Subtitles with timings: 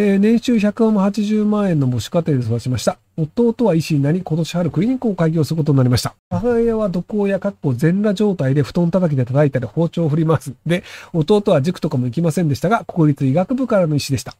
[0.00, 2.98] えー年収180万円の母子家庭で育ちました。
[3.16, 6.14] 弟は医師になり、今年春クリニックを開業することになりました。
[6.30, 10.54] 母親は毒親、かっこ全裸状態で布団叩きで叩いたり包丁を振ります。
[10.64, 14.36] で、弟は塾とかも行きませんでしたが、国立医学部からの医師でした。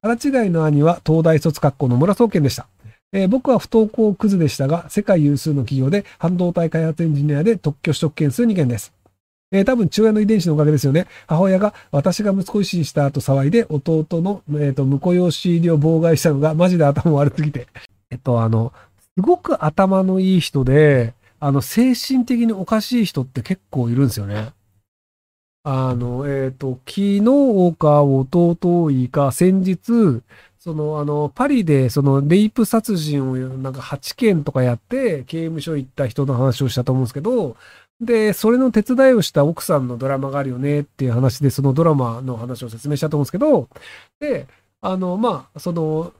[0.00, 2.68] 腹違いの兄は東大卒学校の村総研でした。
[3.12, 8.93] えー僕は不登校クズでしたが、世界有数の企業で半導体開発エンジニアで特許取得件数2件です。
[9.54, 11.06] えー多分父親の遺伝子のおかげですよね。
[11.28, 17.68] 母親が私が息子医師にした後騒いで、弟の、えーと婿養子入りを妨害したのがマジで頭悪すぎて。
[18.10, 18.72] えっと、あの、
[19.16, 24.52] すごく頭のいい人で、あの、精神的におかしい人って結構いるんですよね。
[25.62, 30.20] あの、えっ、と、昨日か弟いか先日、
[30.58, 37.56] その、あの、パリで、その、レイプ殺人をなんか8件とかやって、刑務所行った人の話をしたと思うんですけど、
[38.00, 43.68] で、それの手伝いをした奥さんのドラマがあるよねっていう話で、そのドラマの話を説明したと思うんですけど、
[44.20, 44.46] で、
[44.80, 46.12] あの、まあ、その、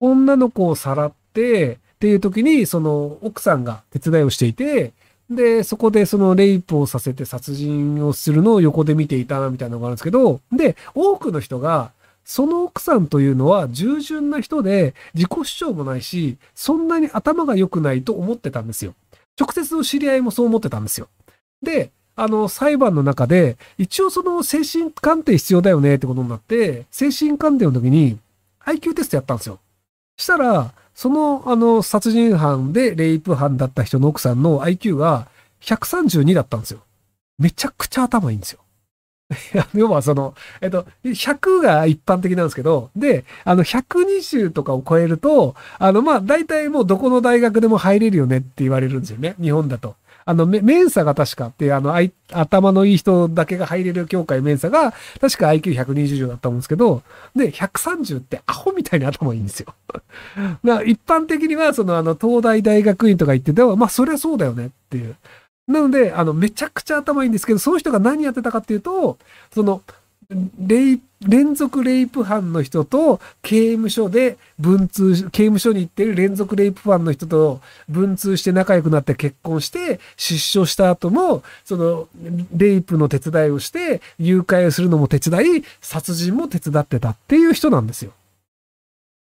[0.00, 4.92] 女の子をさらって、っていう時に、その、奥さんが手伝いをしていて、
[5.30, 11.92] で、そこでそのレイプをさせて殺人をするのを横で見ていたみたいなのがあるんですけど、で、多くの人が、
[12.24, 18.94] その奥さんというのは従順な人で自己主張もないし、そんなに頭が良くないと思ってたんですよ。
[19.40, 21.08] 直接の知り合いもそう思ってたんですよ。
[21.62, 28.18] で、あの、裁判の中で、一応その精神鑑定必要だよねってことになって、精神鑑定の時に
[28.66, 29.58] IQ テストやったんですよ。
[30.18, 35.28] したら、その、あの、殺人犯でレイプ犯だった人の奥さんの IQ が
[35.62, 36.80] 132だったんですよ。
[37.38, 38.60] めちゃくちゃ頭いいんですよ。
[39.74, 49.34] 要はその、えっと、100が一般的なんですけど、で、あの、120とかを超えると、あの、ま、大体もうどこの大学でも入れるよねって言われるんですよね。
[49.40, 49.94] 日本だと。
[50.26, 57.02] あの、メンサが確かって、あの、あい頭のいい人だけが入れる協会メンサが、確か IQ120 だったと思うんですけど、
[57.34, 59.74] で、130ってアホみたいに頭いいんですよ。
[60.62, 65.16] まあ、一般的には、その、あの、東大大学院とか行ってても、まあ、そりゃそうだよねっていう。
[65.70, 69.18] なので、あの、めちゃくちゃ頭いいんですけど、その人が何やってたかっていうと、
[69.52, 69.82] その、
[70.58, 82.08] レイ連続レイプ犯の人と刑務所で文通、刑務所に行ってる連続レイプ犯の人と文通して仲良くなって結婚して、出所した後も、その、
[82.56, 88.12] レイプの手伝いをして、誘拐をするのも手伝い、殺人も手伝ってたっていう人なんですよ。
[88.12, 88.14] っ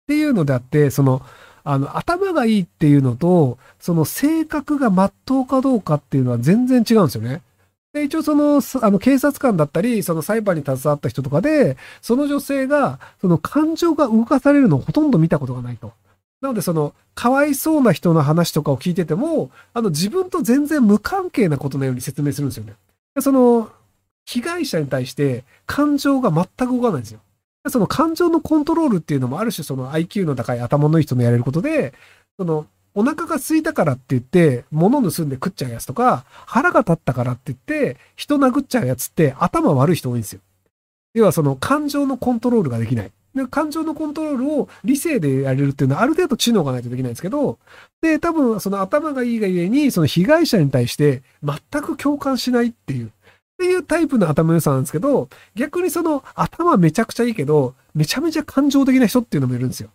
[0.07, 1.23] ていうのであって、その、
[1.65, 7.43] あの、頭がいいっていうのと、その性格が真っ当かどうかっていうのは全然違うんですよね。
[7.93, 15.93] で、一応その、あの、警察官だったり、その裁判に携わった人とかで、その女性が、その感情が動かされるのをほとんど見たことがないと。
[16.41, 22.75] なので、その、かわいそうな人の話とかを聞いてても、あの、自分と全然無関係なことのように説明するんですよね。
[23.15, 23.71] でその、
[24.25, 27.21] 被害者に対して感情が全く動かないんですよ。
[27.69, 31.93] その感情のコントロールっていうのもある種その IQ の高い頭のいい人のやれることで、
[32.39, 40.41] その、お腹が空いたからって言って、物盗んで食っちゃうやつとか、腹が立ったからって言って、人殴っちゃうやつって頭悪い人多いんですよ。
[41.15, 43.13] 要はその感情のコントロールができない。
[43.35, 47.59] で感情のコントロールを理性でやれるっていうのはある程度知能がないとできないんですけど、
[48.03, 53.13] で、多分その頭がいいがゆえに、その被害者に対して全く共感しないっていう、
[53.61, 59.91] っていうタイプの頭良さなんですけど、逆にその頭めちゃくちゃいいけど、めちゃめちゃ感情的な人っていうのもいるんですよ。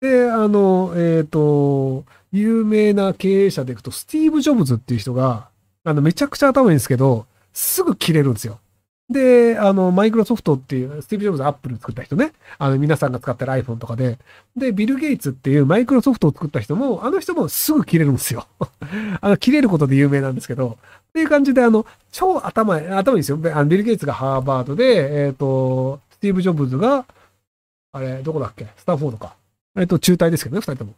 [0.00, 5.48] で、あの、えっ、と、有名な経営者でいくと、スティーブ・ジョブズっていう人が、
[5.84, 8.58] あの、めちゃくちゃ頭いいんですけど、すぐ切れるんですよ。
[9.10, 12.32] で、あの、マイクロソフトっていう、スティーブ・ジョブズアップル作った人ね。
[12.58, 14.18] あの、皆さんが使ってる iPhone とかで。
[14.54, 18.46] で、ビル・ゲイツっていうマイクロソフトを作った人も、あの人もすぐ切れるんですよ。
[19.22, 20.76] あの、切れることで有名なんですけど、
[21.08, 23.38] っていう感じで、あの、超頭、頭いいですよ。
[23.44, 27.06] あのビル・ゲイツがハーバードで、えっ、と、スティーブ・ジョブズが、
[27.92, 28.66] あれ、どこだっけ？
[28.76, 29.34] スタンフォードか。
[29.76, 30.92] えっ、と、中退ですけどね、二人とも。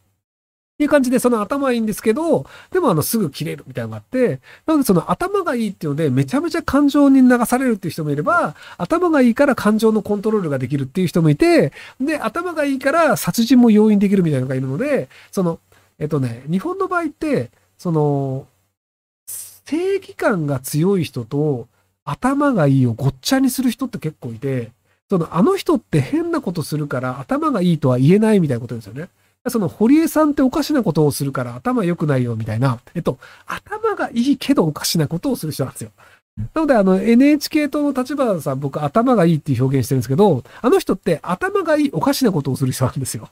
[0.81, 15.59] っていう感じで、その頭いいんですけど、でもあの、すぐ切れるみたいなのがあって、なのでその頭がいいっていうので、めちゃめちゃ感情に流されるっていう人もいれば、頭がいいから感情のコントロールができるっていう人もいて、で、頭がいいから殺人も容易にできるみたいなのがいるので、その、
[15.99, 18.47] えっとね、日本の場合って、その、
[19.27, 21.69] 正義感が強い人と
[22.07, 24.71] 頭がいいをごっちゃにする人って結構いて、
[25.11, 29.11] その、あの人って変なことするから頭がいいとは言えないみたいなことですよね。
[29.49, 35.91] その、堀江さんっておかしなことをするから頭良くないよみたいな、えっと、頭がいいけどおかしなことをする人なんですよ。
[36.55, 43.29] なので、あの、NHK 党の立花さん、僕、頭がいいっていう表現してるんですけど、あの人って頭がいいおかしなことをする人なんですよ。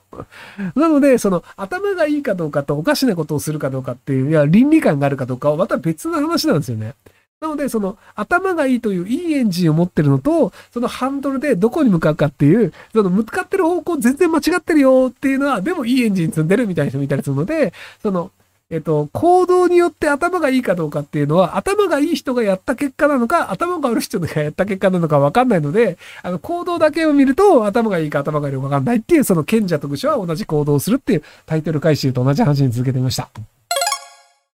[0.75, 6.93] なので、その、頭がいいかどうかとおかしなことをするかどうかっていう、いや、倫理観があるかどうかはまた別の話なんですよね。
[7.41, 18.31] なので、その頭がいいといういいエンジンを持ってるのと、そのハンドルでどこに向かうかっていう、その向かってる方向全然間違ってるよっていうのは、でもいいエンジン積んでるみたいな人もいたりするので、その、
[18.69, 33.29] えっと、行動によって頭がいいかどうかっていうのは、頭がいい人がやった結果なのか、頭が悪い人がやった結果なのかわかんないので、あの、行動だけを見ると、頭がいいか頭がいいかわかんないっていう、その賢者と愚者は同じ行動をするっていうタイトル回収と同じ話に続けてみました。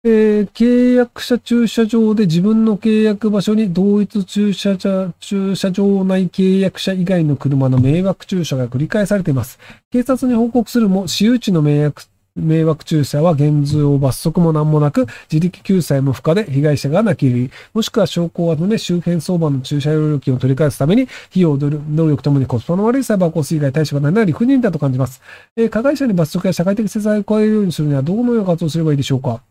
[0.05, 9.61] えー、契約者駐車場で自分の契約場所に同一駐車駐車場内契約者以外の車の迷惑駐車が繰り返されています。
[9.93, 12.03] 警察に報告するも、私有地の迷惑
[12.35, 25.21] 迷惑駐車は減税罰則も何もなく、自力救済も不可で被害者が泣き入り、もしくは証拠を集め周辺相場の駐車料金を取り返すために、費用、能力ともにコスパの悪いサイバーコース以外対処がないなり不任だと感じます。
[25.57, 29.43] えー、加害者に罰則や社会的制裁を加えるようにするにはどのような活動をすればいいでしょうか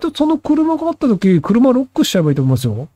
[0.00, 2.88] とその車があった時、車ロックしちゃえばいいと思いますよ。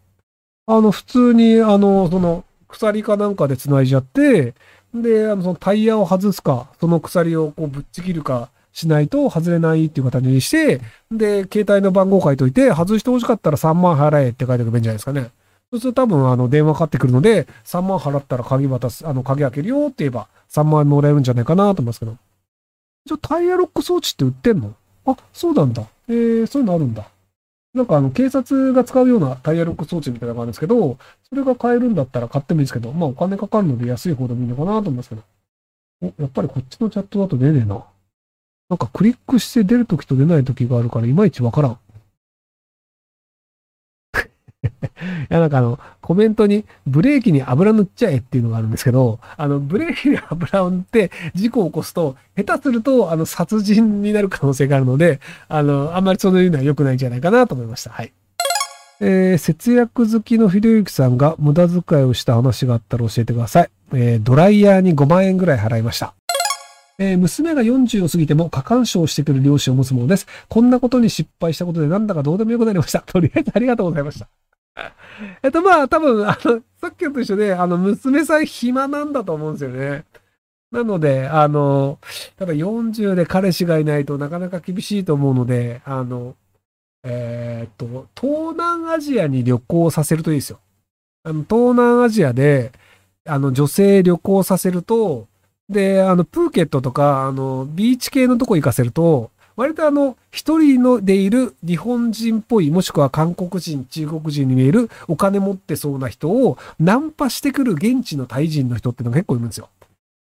[0.66, 4.54] あの、普通に、あの、その、鎖かなんかで繋いじゃって、
[4.94, 10.80] で、あの、そのタイヤを外すか、その鎖をこうぶっちぎるか、しないと外れないっていう形にして、
[11.10, 15.30] で、携帯の番号書いといて、外して欲しかったら3万払えって書いておけばいいんじゃないですかね。
[15.72, 22.16] そうすると多分、あの、電話かかってくるので、3万払ったら鍵渡す、あの、鍵開けるよって言えば、3万円もらえるんじゃないかなと思いますけど。
[23.06, 24.74] じゃタイヤロック装置って売ってんの？
[25.08, 25.87] あ、そうなんだ。
[26.08, 27.08] えー、そういうのあるんだ。
[27.75, 35.22] なんかあの、警察が使うようなタイヤロック装置みたいなのがあるんですけど、それが買えるんだったら買ってもいいですけど、まあお金かかるので安い方でもいいのかなと思いますけど。
[36.02, 37.84] お、やっぱりこっちのチャットだと出ねえな。
[38.69, 41.72] なんかクリックして出るときと出ないときがあるから、いまいちわからん。
[41.72, 41.78] い
[45.28, 57.90] や、なんかあの、コメントに、ブレーキに油塗っちゃえっていうのがあるんですけど、あの、ブレーキに油を塗って事故を起こすと、下手すると、あの、殺人になる可能性があるので、あの、あんまりそういうのは良くないんじゃないかなと思いました。
[57.90, 58.12] はい。
[59.00, 63.70] えー、節約好きのひろゆきさんが無駄遣いをした話があったら教えてください。
[63.92, 66.14] えー、ドライヤーに5万円ぐらい払いました。
[66.98, 70.26] えー、娘が40を過ぎても過干渉してくる両親を持つものです。
[70.48, 73.00] こんなことに失敗したことでなんだかどうでもよくなりました。
[73.00, 74.28] とりあえずありがとうございました。
[75.42, 80.04] えっと、まあ、多分、あの、さっきのと一緒で、あの、娘さん暇なんだと思うんですよね。
[80.70, 81.98] なので、あの、
[82.36, 86.34] ただ40で彼氏がいないとなかなか厳しいと思うので、あの、
[87.04, 90.60] えー、っと、東南アジアに旅行させるといいですよ。
[91.24, 92.72] あの、東南アジアで、
[93.24, 95.26] あの、女性旅行させると、
[95.69, 109.69] で、あの、プーケットとか、あの、ビーチ系のとこ行かせると、割とあの、一人のでいる日本人っぽい、もしくは韓国人、中国人に見えるお金持ってそうな人をナンパしてくる現地のタイ人の人っていうのが結構いるんですよ。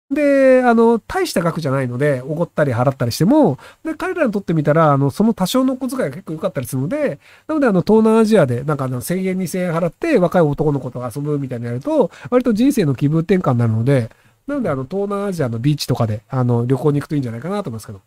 [0.09, 14.09] で、あの、大した額じゃないので、おごったり払ったりしても、で、彼らにとってみたら、あの、その多少の小遣いが結構良かったりするので、なので、あの、東南アジアで、なんかあの、1000円、2000円払って、若い男の子と遊ぶみたいにやると、割と人生の気分転換になるので、
[14.47, 18.01] なので、あの、東南アジアのビーチとかで、あの、旅行に行くといいんじゃないかなと思いますけど。